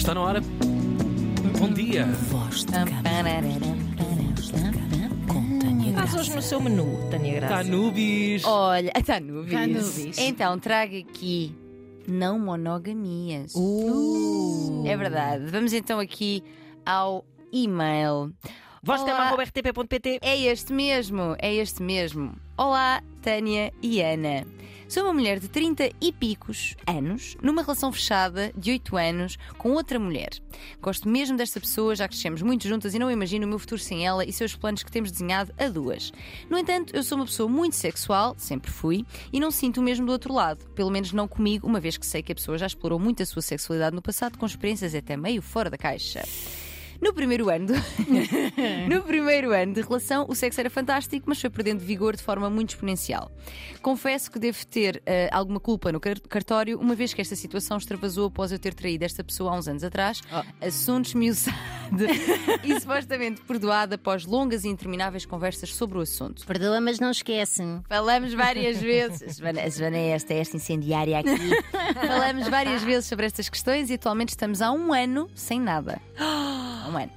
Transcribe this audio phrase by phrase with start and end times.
[0.00, 0.40] Está na hora.
[1.58, 2.06] Bom dia.
[2.06, 2.72] Voz de.
[5.28, 7.60] Com Tânia Faz hoje no seu menu, Tânia Graça.
[7.60, 8.42] Está nubis.
[8.46, 8.90] Olha.
[8.92, 10.16] Tá nuvens.
[10.16, 11.54] Então, trago aqui
[12.08, 13.52] não monogamias.
[13.54, 14.84] Uh.
[14.86, 15.44] É verdade.
[15.50, 16.42] Vamos então aqui
[16.84, 17.22] ao
[17.52, 18.32] e-mail.
[18.82, 19.28] Voz de Olá.
[19.28, 20.20] cama, rtp.pt.
[20.22, 22.32] É este mesmo, é este mesmo.
[22.56, 24.46] Olá, Tânia e Ana.
[24.90, 29.70] Sou uma mulher de 30 e picos anos, numa relação fechada de 8 anos com
[29.70, 30.30] outra mulher.
[30.82, 34.04] Gosto mesmo desta pessoa, já crescemos muito juntas e não imagino o meu futuro sem
[34.04, 36.12] ela e seus planos que temos desenhado a duas.
[36.50, 40.06] No entanto, eu sou uma pessoa muito sexual, sempre fui, e não sinto o mesmo
[40.06, 40.68] do outro lado.
[40.74, 43.26] Pelo menos não comigo, uma vez que sei que a pessoa já explorou muito a
[43.26, 46.24] sua sexualidade no passado com experiências até meio fora da caixa.
[47.00, 47.74] No primeiro ano do-
[48.94, 52.50] no primeiro ano de relação, o sexo era fantástico, mas foi perdendo vigor de forma
[52.50, 53.30] muito exponencial.
[53.80, 57.78] Confesso que devo ter eh, alguma culpa no car- cartório, uma vez que esta situação
[57.78, 60.20] extravasou após eu ter traído esta pessoa há uns anos atrás,
[60.60, 61.56] assunto esmiuçado
[62.62, 66.46] e supostamente perdoado após longas e intermináveis conversas sobre o assunto.
[66.46, 67.62] Perdoa, mas não esquece.
[67.88, 69.22] Falamos várias vezes.
[69.40, 71.30] A Joana, a Joana é esta, esta incendiária aqui.
[72.06, 76.00] Falamos várias vezes sobre estas questões e atualmente estamos há um ano sem nada.
[76.90, 77.12] Um ano.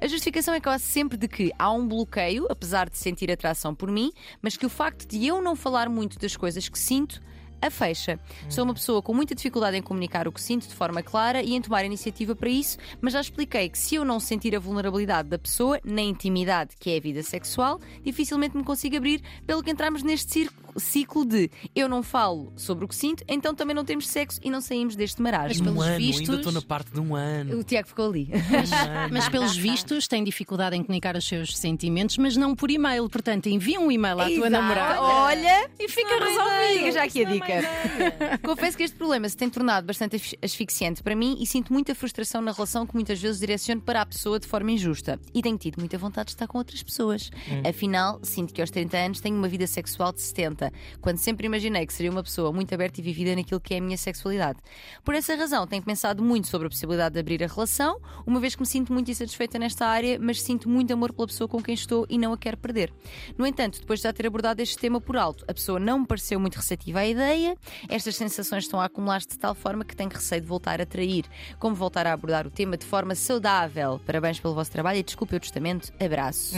[0.00, 3.90] A justificação é quase sempre de que há um bloqueio, apesar de sentir atração por
[3.90, 4.10] mim,
[4.42, 7.20] mas que o facto de eu não falar muito das coisas que sinto
[7.60, 8.20] a fecha.
[8.48, 11.54] Sou uma pessoa com muita dificuldade em comunicar o que sinto de forma clara e
[11.54, 15.28] em tomar iniciativa para isso, mas já expliquei que se eu não sentir a vulnerabilidade
[15.28, 19.70] da pessoa na intimidade, que é a vida sexual, dificilmente me consigo abrir, pelo que
[19.70, 23.84] entramos neste círculo- ciclo de eu não falo sobre o que sinto, então também não
[23.84, 25.64] temos sexo e não saímos deste marasmo.
[25.64, 27.58] pelos um ano, vistos- ainda estou na parte de um ano.
[27.58, 28.28] O Tiago ficou ali.
[29.10, 33.08] Mas pelos vistos tem dificuldade em comunicar os seus sentimentos, mas não por e-mail.
[33.08, 34.50] Portanto, envia um e-mail à tua Exato.
[34.50, 35.02] namorada.
[35.02, 36.92] Olha, E fica Fica resolvido.
[36.94, 37.54] já aqui a dica.
[38.42, 41.94] Confesso que este problema se tem tornado bastante asf- asfixiante para mim e sinto muita
[41.94, 45.18] frustração na relação que muitas vezes direciono para a pessoa de forma injusta.
[45.34, 47.30] E tenho tido muita vontade de estar com outras pessoas.
[47.68, 50.57] Afinal, sinto que aos 30 anos tenho uma vida sexual de 70,
[51.00, 53.80] quando sempre imaginei que seria uma pessoa muito aberta e vivida naquilo que é a
[53.80, 54.58] minha sexualidade.
[55.04, 58.54] Por essa razão, tenho pensado muito sobre a possibilidade de abrir a relação, uma vez
[58.54, 61.74] que me sinto muito insatisfeita nesta área, mas sinto muito amor pela pessoa com quem
[61.74, 62.92] estou e não a quero perder.
[63.36, 66.06] No entanto, depois de já ter abordado este tema por alto, a pessoa não me
[66.06, 67.56] pareceu muito receptiva à ideia,
[67.88, 71.24] estas sensações estão a acumular-se de tal forma que tenho receio de voltar a trair.
[71.58, 74.00] Como voltar a abordar o tema de forma saudável?
[74.04, 75.92] Parabéns pelo vosso trabalho e desculpe o testamento.
[76.00, 76.56] Abraço.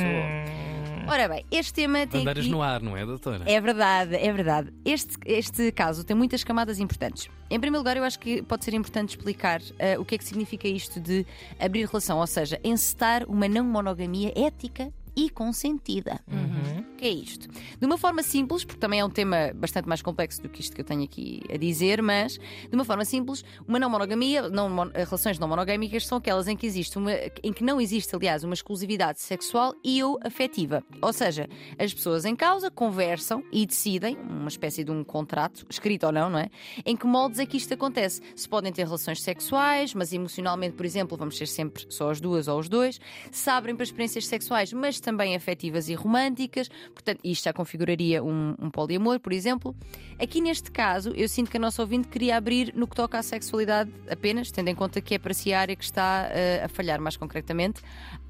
[1.10, 2.20] Ora bem, este tema tem.
[2.20, 3.44] Bandeiras aqui- no ar, não é, doutora?
[3.46, 4.72] é verdade, é verdade.
[4.84, 7.28] Este, este caso tem muitas camadas importantes.
[7.50, 10.24] Em primeiro lugar, eu acho que pode ser importante explicar eh, o que é que
[10.24, 11.26] significa isto de
[11.58, 16.20] abrir relação, ou seja, encetar uma não monogamia ética e consentida.
[16.28, 17.48] O que é isto?
[17.78, 20.74] De uma forma simples, porque também é um tema bastante mais complexo do que isto
[20.74, 24.90] que eu tenho aqui a dizer, mas de uma forma simples, uma não monogamia, não,
[24.94, 27.12] relações não monogâmicas são aquelas em que existe uma,
[27.42, 30.82] em que não existe, aliás, uma exclusividade sexual e ou afetiva.
[31.00, 31.48] Ou seja,
[31.78, 36.28] as pessoas em causa conversam e decidem, uma espécie de um contrato, escrito ou não,
[36.30, 36.50] não é?
[36.84, 38.20] Em que moldes é que isto acontece?
[38.36, 42.46] Se podem ter relações sexuais, mas emocionalmente, por exemplo, vamos ser sempre só as duas
[42.46, 43.00] ou os dois,
[43.30, 48.54] se abrem para experiências sexuais, mas também afetivas e românticas, portanto, isto já configuraria um,
[48.60, 49.74] um poliamor, por exemplo.
[50.18, 53.22] Aqui neste caso, eu sinto que a nossa ouvinte queria abrir no que toca à
[53.22, 56.68] sexualidade apenas, tendo em conta que é para si a área que está eh, a
[56.68, 57.82] falhar mais concretamente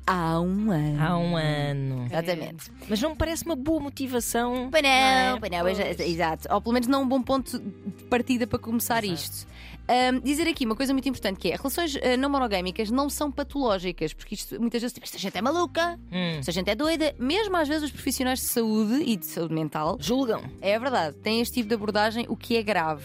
[0.07, 1.03] há um ano.
[1.03, 2.07] Há um ano.
[2.07, 2.71] Exatamente.
[2.89, 4.69] Mas não me parece uma boa motivação.
[4.71, 5.37] Pois não, é?
[5.39, 6.49] pois não, exa- exato.
[6.53, 9.47] Ou pelo menos não um bom ponto de partida para começar isto.
[9.89, 13.31] Ahm, dizer aqui uma coisa muito importante que é relações ah, não monogâmicas não são
[13.33, 16.39] patológicas, porque isto muitas vezes tipo, esta gente é maluca, Hum.
[16.39, 19.97] esta gente é doida, mesmo às vezes os profissionais de saúde e de saúde mental
[20.01, 20.43] Julgam.
[20.61, 23.05] é verdade, têm este tipo de abordagem, o que é grave.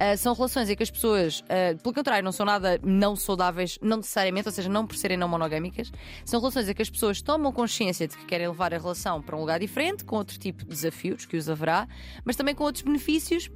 [0.00, 3.78] Ah, são relações em que as pessoas, ah, pelo contrário, não são nada não saudáveis,
[3.80, 5.92] não necessariamente, ou seja, não por serem não monogâmicas.
[6.34, 9.36] São relações em que as pessoas tomam consciência de que querem levar a relação para
[9.36, 11.86] um lugar diferente, com outro tipo de desafios que os haverá,
[12.24, 13.48] mas também com outros benefícios.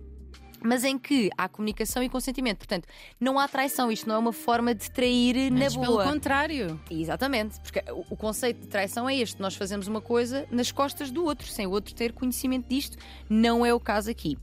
[0.62, 2.58] Mas em que há comunicação e consentimento.
[2.58, 2.86] Portanto,
[3.18, 3.90] não há traição.
[3.90, 6.04] Isto não é uma forma de trair na Mas pelo boa.
[6.04, 6.80] contrário.
[6.88, 11.24] Exatamente, porque o, conceito de traição é este: nós fazemos uma coisa nas costas do
[11.24, 12.96] outro, sem o outro ter conhecimento disto.
[13.28, 14.38] Não é o caso aqui.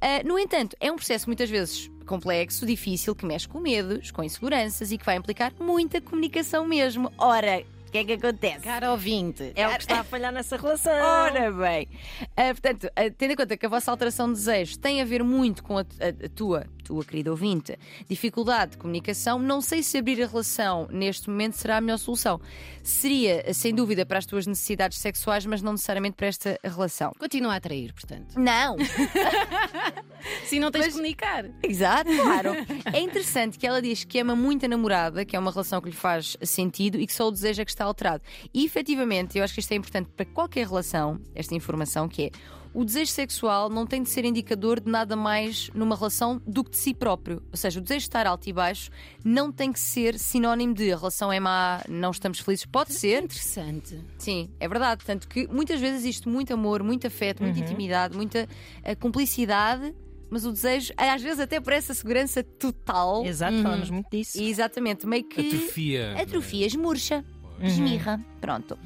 [0.00, 4.24] Ah, no entanto, é um processo muitas vezes complexo, difícil, que mexe com medos, com
[4.24, 7.12] inseguranças e que vai implicar muita comunicação mesmo.
[7.18, 8.60] Ora, o que é que acontece?
[8.60, 9.52] Cara ouvinte.
[9.54, 10.92] É o que está a falhar nessa relação.
[10.92, 11.88] Ora bem,
[12.36, 15.22] Ah, portanto, ah, tendo em conta que a vossa alteração de desejos tem a ver
[15.22, 17.78] muito com a, a- a tua, tua querida ouvinte.
[18.08, 22.40] Dificuldade de comunicação, não sei se abrir a relação neste momento será a melhor solução.
[22.82, 27.12] Seria, sem dúvida, para as tuas necessidades sexuais, mas não necessariamente para esta relação.
[27.18, 28.34] Continua a atrair, portanto.
[28.40, 28.76] Não!
[30.44, 31.44] Se não tens Mas- de comunicar.
[31.62, 32.50] Exato, claro.
[32.92, 35.90] É interessante que ela diz que ama muito a namorada, que é uma relação que
[35.90, 38.22] lhe faz sentido e que só o deseja que está alterado.
[38.52, 42.30] E efetivamente, eu acho que isto é importante para qualquer relação, esta informação, que é
[42.78, 46.70] o desejo sexual não tem de ser indicador de nada mais numa relação do que
[46.70, 47.42] de si próprio.
[47.50, 48.88] Ou seja, o desejo de estar alto e baixo
[49.24, 52.64] não tem que ser sinónimo de a relação é má, não estamos felizes.
[52.66, 54.00] Pode ser, Interessante.
[54.16, 55.04] Sim, é verdade.
[55.04, 58.48] Tanto que muitas vezes existe muito amor, muito afeto, muita intimidade, muita
[58.84, 59.92] eh, cumplicidade,
[60.30, 63.26] mas o desejo, eh, às vezes até por essa segurança total.
[63.26, 64.38] Exato, falamos muito disso.
[64.40, 65.48] E exatamente, meio que.
[65.48, 66.14] Atrofia.
[66.16, 67.24] Atrofia, esmurcha.
[67.66, 68.78] Esmirra, pronto.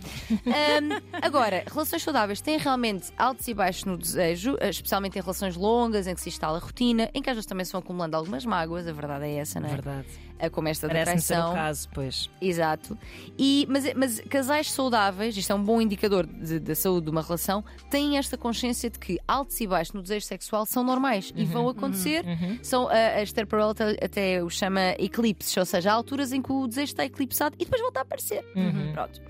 [0.47, 5.57] Ahm, agora, relações saudáveis têm realmente altos e baixos no desejo, eh, especialmente em relações
[5.57, 8.45] longas, em que se instala rotina, em que às vezes também se vão acumulando algumas
[8.45, 9.73] mágoas, a verdade é essa, não é?
[9.73, 10.07] Verdade.
[10.43, 11.53] Eh, Como esta da Parece-me ser traição.
[11.53, 12.29] o caso, pois.
[12.41, 12.99] Exato.
[13.39, 17.65] E, mas, mas casais saudáveis, isto é um bom indicador da saúde de uma relação,
[17.89, 21.69] têm esta consciência de que altos e baixos no desejo sexual são normais e vão
[21.69, 22.25] acontecer.
[22.63, 26.43] São, a, a Esther Perel até, até o chama eclipses, ou seja, há alturas em
[26.43, 28.45] que o desejo está eclipsado e depois volta a aparecer.
[28.93, 29.23] Pronto.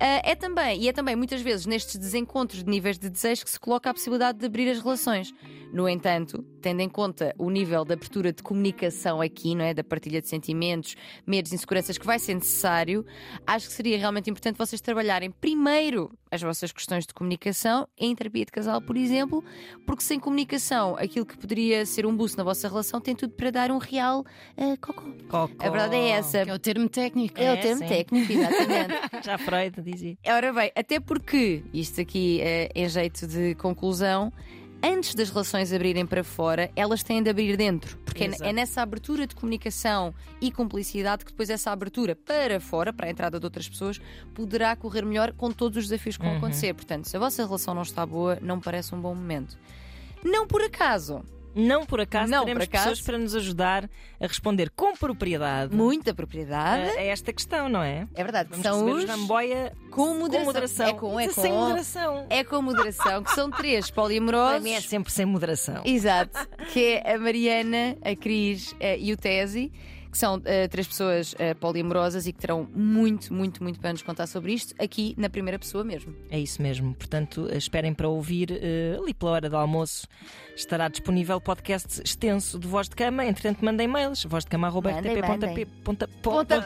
[0.00, 3.50] Ah, é também, e é também muitas vezes nestes desencontros de níveis de desejo que
[3.50, 5.32] se coloca a possibilidade de abrir as relações.
[5.72, 9.74] No entanto, tendo em conta o nível de abertura de comunicação aqui, não é?
[9.74, 13.04] Da partilha de sentimentos, medos, inseguranças que vai ser necessário,
[13.46, 18.44] acho que seria realmente importante vocês trabalharem primeiro as vossas questões de comunicação em terapia
[18.44, 19.42] de casal, por exemplo,
[19.86, 23.50] porque sem comunicação, aquilo que poderia ser um boost na vossa relação tem tudo para
[23.50, 24.24] dar um real
[24.56, 25.02] ah, cocó.
[25.28, 25.48] Cocó.
[25.58, 26.44] A verdade é essa.
[26.44, 27.40] Que é o termo técnico.
[27.40, 27.88] É, É, o termo sim.
[27.88, 28.94] técnico, exatamente.
[29.24, 30.18] Já Freud dizia.
[30.26, 34.32] Ora bem, até porque, isto aqui é em jeito de conclusão,
[34.82, 37.96] antes das relações abrirem para fora, elas têm de abrir dentro.
[38.04, 38.44] Porque é, Exato.
[38.44, 43.10] é nessa abertura de comunicação e cumplicidade que depois essa abertura para fora, para a
[43.10, 44.00] entrada de outras pessoas,
[44.34, 46.38] poderá correr melhor com todos os desafios que vão Uhum.
[46.38, 46.74] acontecer.
[46.74, 49.56] Portanto, se a vossa relação não está boa, não parece um bom momento.
[50.24, 51.22] Não por acaso,
[51.54, 52.90] Não por acaso Não teremos por acaso.
[52.90, 53.90] pessoas para nos ajudar
[54.20, 56.90] a responder com propriedade muita propriedade.
[56.90, 58.06] a esta questão, não é?
[58.14, 60.44] É verdade, Vamos são receber os os Ramboia com moderação.
[60.44, 60.86] com moderação.
[60.86, 61.58] É com, é Sem com.
[61.58, 62.26] moderação.
[62.30, 64.62] É com moderação, que são três Para poliamorosos.
[64.62, 65.82] mim é sempre sem moderação.
[65.84, 69.72] Exato, que é a Mariana, a Cris eh, e o Tesi,
[70.10, 74.02] que são eh, três pessoas eh, poliamorosas e que terão muito, muito, muito para nos
[74.02, 76.14] contar sobre isto, aqui na primeira pessoa mesmo.
[76.30, 76.94] É isso mesmo.
[76.94, 80.06] Portanto, esperem para ouvir eh, ali pela hora do almoço.
[80.56, 83.24] Estará disponível podcast extenso de voz de cama.
[83.24, 84.24] Entretanto, mandem mails.
[84.24, 85.66] Mandem, vozdecama.rtp.pt.
[85.84, 86.62] Ponta Ponta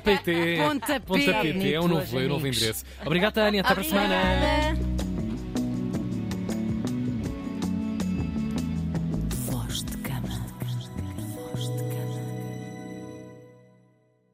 [0.00, 1.72] PT.
[1.72, 2.84] É um Bonito, novo, é um endereço.
[3.04, 3.60] Obrigado, Tânia.
[3.62, 4.14] Até para a semana.
[4.20, 4.89] Obrigada.